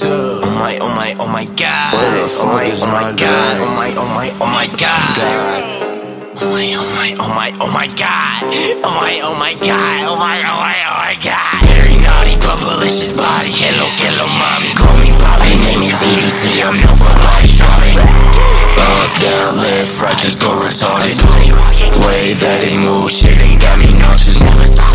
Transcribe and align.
to. 0.00 0.40
Oh 0.42 0.54
my, 0.58 0.78
oh 0.78 0.88
my, 0.88 1.14
oh 1.20 1.26
my 1.30 1.44
god. 1.44 1.94
Oh 1.94 2.46
my, 2.52 2.70
oh 2.74 2.86
my 2.86 3.12
god. 3.14 3.60
Oh 3.60 3.66
my, 3.74 3.90
oh 3.94 4.06
my, 4.14 4.30
oh 4.40 4.46
my 4.46 4.66
god. 4.76 5.16
God. 5.16 5.64
Oh 6.42 6.50
my, 6.50 6.74
oh 6.74 6.82
my, 6.98 7.14
oh 7.18 7.28
my, 7.28 7.52
oh 7.60 7.70
my 7.72 7.86
god. 7.94 8.42
Oh 8.82 8.90
my, 8.90 9.20
oh 9.22 9.34
my 9.38 9.54
god. 9.54 10.02
Oh 10.10 10.16
my, 10.16 10.38
oh 10.42 10.58
my, 10.58 10.76
oh 10.82 10.96
my 10.98 11.14
god. 11.22 11.62
Very 11.70 11.96
naughty, 12.02 12.34
but 12.42 12.58
malicious 12.66 13.12
body. 13.12 13.50
Hello, 13.54 13.86
hello, 14.02 14.26
mommy. 14.34 14.74
Call 14.74 14.96
me 14.98 15.10
Bobby. 15.22 15.63
Down, 19.20 19.56
left, 19.56 20.00
right, 20.00 20.16
just 20.18 20.40
go 20.40 20.50
retarded. 20.60 21.18
Way 22.06 22.32
that 22.42 22.62
they 22.62 22.76
move, 22.78 23.10
shit 23.10 23.38
ain't 23.38 23.60
got 23.60 23.78
me 23.78 23.86
nauseous. 23.98 24.38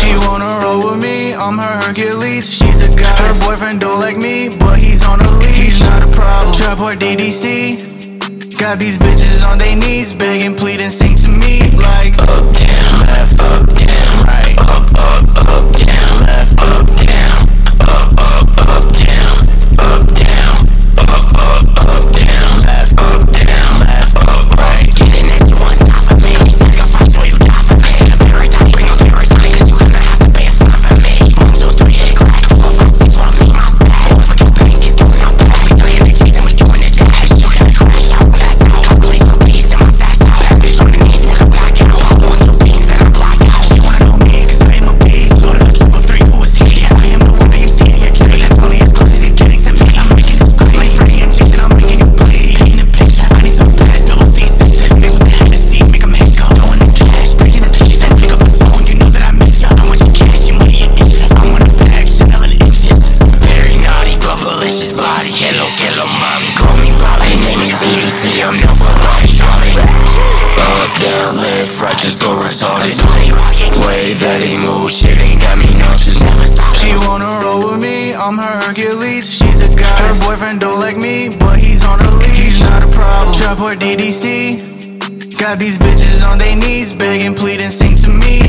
She 0.00 0.14
wanna 0.26 0.50
roll 0.62 0.78
with 0.78 1.02
me, 1.02 1.34
I'm 1.34 1.58
her 1.58 1.80
Hercules. 1.84 2.48
She's 2.48 2.80
a 2.82 2.88
goddess. 2.88 3.40
Her 3.40 3.46
boyfriend 3.46 3.80
don't 3.80 4.00
like 4.00 4.16
me, 4.16 4.48
but 4.56 4.78
he's 4.78 5.04
on 5.04 5.20
a 5.20 5.30
leash. 5.38 5.56
He's 5.56 5.80
not 5.80 6.02
a 6.02 6.08
problem. 6.08 6.54
Trap 6.54 6.80
or 6.80 6.90
DDC. 6.92 8.58
Got 8.58 8.78
these 8.78 8.96
bitches 8.96 9.44
on 9.44 9.58
their 9.58 9.76
knees, 9.76 10.14
begging, 10.14 10.54
pleading, 10.54 10.90
sing 10.90 11.16
to 11.16 11.28
me 11.28 11.68
like 11.76 12.16
Up, 12.22 12.44
down, 12.56 13.03
Hello, 65.34 65.66
hello, 65.82 66.06
mommy. 66.22 66.46
Call 66.54 66.76
me 66.78 66.94
Bobby. 67.02 67.34
Name 67.42 67.66
is 67.66 67.74
DDC, 67.82 68.38
I'm 68.38 68.54
known 68.54 68.78
for 68.78 68.94
body 69.02 69.26
dropping. 69.34 69.74
Up, 70.62 70.90
down, 71.02 71.42
left, 71.42 71.74
right, 71.82 71.98
just 71.98 72.22
go 72.22 72.38
retarded. 72.38 72.94
Way 73.82 74.14
that 74.22 74.42
they 74.46 74.54
move, 74.62 74.92
shit 74.92 75.18
ain't 75.18 75.42
got 75.42 75.58
me 75.58 75.66
nauseous. 75.74 76.22
She 76.78 76.94
wanna 77.02 77.26
roll 77.42 77.58
with 77.58 77.82
me, 77.82 78.14
I'm 78.14 78.38
her 78.38 78.62
Hercules. 78.62 79.26
She's 79.26 79.60
a 79.60 79.66
goddess. 79.66 80.22
Her 80.22 80.28
boyfriend 80.28 80.60
don't 80.60 80.78
like 80.78 80.96
me, 80.96 81.34
but 81.34 81.58
he's 81.58 81.84
on 81.84 81.98
a 81.98 82.10
leash. 82.14 82.38
He's 82.38 82.60
not 82.60 82.84
a 82.84 82.88
problem. 82.94 83.34
Trap 83.34 83.58
or 83.58 83.72
DDC. 83.72 85.36
Got 85.36 85.58
these 85.58 85.76
bitches 85.78 86.22
on 86.22 86.38
their 86.38 86.54
knees, 86.54 86.94
begging, 86.94 87.34
pleading, 87.34 87.70
sing 87.70 87.96
to 87.96 88.08
me 88.08 88.43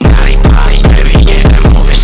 Daj, 0.00 0.32
daj, 0.42 0.76
I'm 1.54 1.72
moving 1.72 1.97